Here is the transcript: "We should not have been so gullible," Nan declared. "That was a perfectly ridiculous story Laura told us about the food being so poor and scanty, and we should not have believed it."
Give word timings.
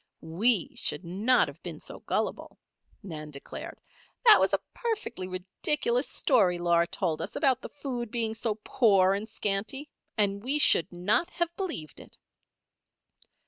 "We 0.23 0.75
should 0.75 1.05
not 1.05 1.47
have 1.47 1.61
been 1.61 1.79
so 1.79 1.99
gullible," 1.99 2.57
Nan 3.03 3.29
declared. 3.29 3.79
"That 4.25 4.39
was 4.39 4.51
a 4.51 4.57
perfectly 4.73 5.27
ridiculous 5.27 6.07
story 6.09 6.57
Laura 6.57 6.87
told 6.87 7.21
us 7.21 7.35
about 7.35 7.61
the 7.61 7.69
food 7.69 8.09
being 8.09 8.33
so 8.33 8.55
poor 8.63 9.13
and 9.13 9.29
scanty, 9.29 9.91
and 10.17 10.43
we 10.43 10.57
should 10.57 10.91
not 10.91 11.29
have 11.29 11.55
believed 11.55 11.99
it." 11.99 12.17